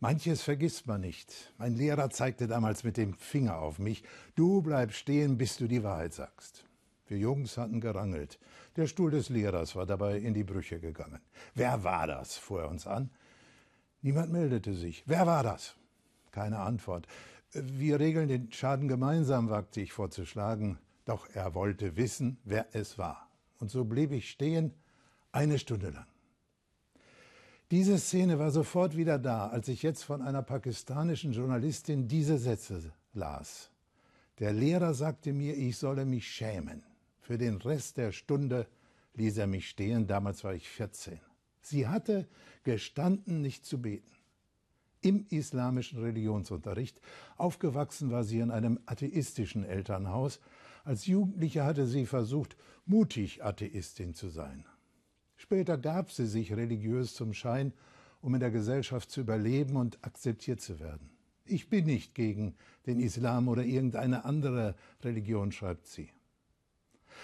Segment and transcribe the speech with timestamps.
[0.00, 1.52] Manches vergisst man nicht.
[1.58, 4.04] Mein Lehrer zeigte damals mit dem Finger auf mich.
[4.36, 6.64] Du bleib stehen, bis du die Wahrheit sagst.
[7.08, 8.38] Wir Jungs hatten gerangelt.
[8.76, 11.20] Der Stuhl des Lehrers war dabei in die Brüche gegangen.
[11.54, 12.36] Wer war das?
[12.36, 13.10] fuhr er uns an.
[14.00, 15.02] Niemand meldete sich.
[15.06, 15.74] Wer war das?
[16.30, 17.08] Keine Antwort.
[17.52, 20.78] Wir regeln den Schaden gemeinsam, wagte ich vorzuschlagen.
[21.06, 23.28] Doch er wollte wissen, wer es war.
[23.58, 24.74] Und so blieb ich stehen,
[25.32, 26.06] eine Stunde lang.
[27.70, 32.92] Diese Szene war sofort wieder da, als ich jetzt von einer pakistanischen Journalistin diese Sätze
[33.12, 33.70] las.
[34.38, 36.82] Der Lehrer sagte mir, ich solle mich schämen.
[37.20, 38.66] Für den Rest der Stunde
[39.14, 41.20] ließ er mich stehen, damals war ich 14.
[41.60, 42.26] Sie hatte
[42.62, 44.10] gestanden, nicht zu beten.
[45.02, 47.02] Im islamischen Religionsunterricht.
[47.36, 50.40] Aufgewachsen war sie in einem atheistischen Elternhaus.
[50.84, 54.64] Als Jugendliche hatte sie versucht, mutig Atheistin zu sein.
[55.48, 57.72] Später gab sie sich religiös zum Schein,
[58.20, 61.08] um in der Gesellschaft zu überleben und akzeptiert zu werden.
[61.46, 66.10] Ich bin nicht gegen den Islam oder irgendeine andere Religion, schreibt sie.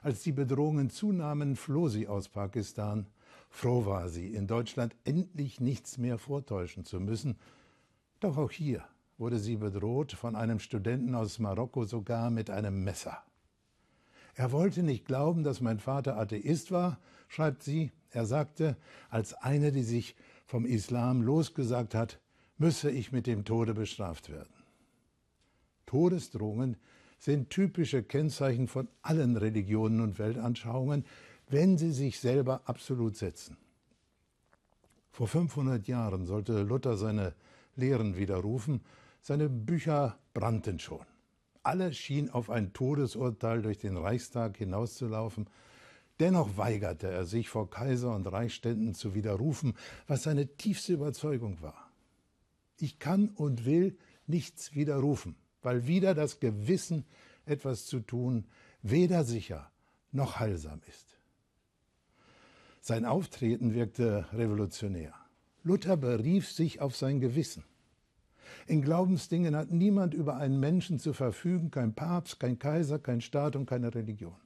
[0.00, 3.06] Als die Bedrohungen zunahmen, floh sie aus Pakistan.
[3.50, 7.36] Froh war sie, in Deutschland endlich nichts mehr vortäuschen zu müssen.
[8.20, 8.82] Doch auch hier
[9.18, 13.22] wurde sie bedroht von einem Studenten aus Marokko sogar mit einem Messer.
[14.36, 17.90] Er wollte nicht glauben, dass mein Vater Atheist war, schreibt sie.
[18.10, 18.76] Er sagte,
[19.08, 22.20] als eine, die sich vom Islam losgesagt hat,
[22.58, 24.52] müsse ich mit dem Tode bestraft werden.
[25.86, 26.76] Todesdrohungen
[27.18, 31.06] sind typische Kennzeichen von allen Religionen und Weltanschauungen,
[31.48, 33.56] wenn sie sich selber absolut setzen.
[35.12, 37.34] Vor 500 Jahren sollte Luther seine
[37.74, 38.82] Lehren widerrufen,
[39.22, 41.06] seine Bücher brannten schon.
[41.66, 45.50] Alles schien auf ein Todesurteil durch den Reichstag hinauszulaufen.
[46.20, 49.74] Dennoch weigerte er sich, vor Kaiser und Reichsständen zu widerrufen,
[50.06, 51.90] was seine tiefste Überzeugung war.
[52.78, 53.98] Ich kann und will
[54.28, 57.04] nichts widerrufen, weil wieder das Gewissen,
[57.46, 58.46] etwas zu tun,
[58.82, 59.68] weder sicher
[60.12, 61.18] noch heilsam ist.
[62.80, 65.14] Sein Auftreten wirkte revolutionär.
[65.64, 67.64] Luther berief sich auf sein Gewissen.
[68.66, 73.56] In Glaubensdingen hat niemand über einen Menschen zu verfügen, kein Papst, kein Kaiser, kein Staat
[73.56, 74.36] und keine Religion.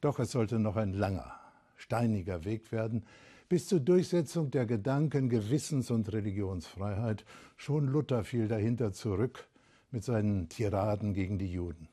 [0.00, 1.34] Doch es sollte noch ein langer,
[1.76, 3.04] steiniger Weg werden,
[3.48, 7.24] bis zur Durchsetzung der Gedanken Gewissens- und Religionsfreiheit.
[7.56, 9.46] Schon Luther fiel dahinter zurück
[9.90, 11.88] mit seinen Tiraden gegen die Juden.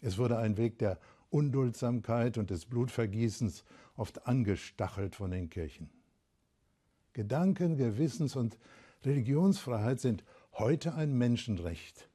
[0.00, 0.98] Es wurde ein Weg der
[1.30, 3.64] Unduldsamkeit und des Blutvergießens,
[3.96, 5.90] oft angestachelt von den Kirchen.
[7.12, 8.58] Gedanken, Gewissens- und
[9.04, 12.08] Religionsfreiheit sind heute ein Menschenrecht,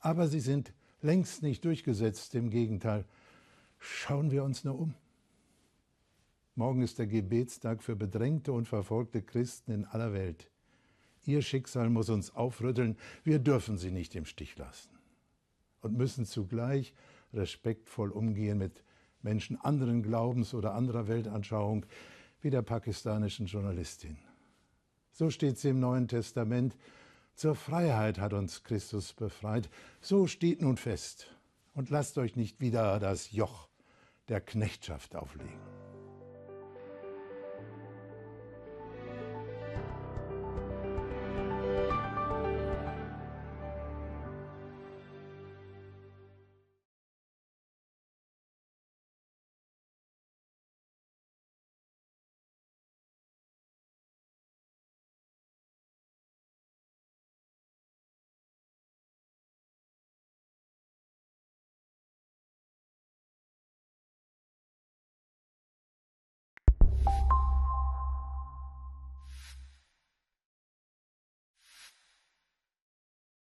[0.00, 2.34] aber sie sind längst nicht durchgesetzt.
[2.34, 3.04] Im Gegenteil,
[3.78, 4.94] schauen wir uns nur um.
[6.54, 10.50] Morgen ist der Gebetstag für bedrängte und verfolgte Christen in aller Welt.
[11.24, 14.90] Ihr Schicksal muss uns aufrütteln, wir dürfen sie nicht im Stich lassen
[15.80, 16.94] und müssen zugleich
[17.32, 18.82] respektvoll umgehen mit
[19.22, 21.86] Menschen anderen Glaubens oder anderer Weltanschauung,
[22.40, 24.16] wie der pakistanischen Journalistin.
[25.20, 26.78] So steht es im Neuen Testament.
[27.34, 29.68] Zur Freiheit hat uns Christus befreit.
[30.00, 31.26] So steht nun fest.
[31.74, 33.68] Und lasst euch nicht wieder das Joch
[34.30, 35.79] der Knechtschaft auflegen.